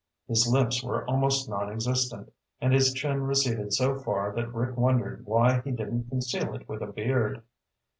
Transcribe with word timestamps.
His 0.27 0.47
lips 0.51 0.81
were 0.81 1.05
almost 1.07 1.47
nonexistent, 1.47 2.33
and 2.59 2.73
his 2.73 2.91
chin 2.91 3.21
receded 3.21 3.71
so 3.71 3.99
far 3.99 4.33
that 4.33 4.51
Rick 4.51 4.75
wondered 4.75 5.27
why 5.27 5.61
he 5.61 5.69
didn't 5.69 6.09
conceal 6.09 6.55
it 6.55 6.67
with 6.67 6.81
a 6.81 6.87
beard. 6.87 7.43